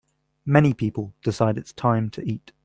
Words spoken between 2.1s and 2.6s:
eat.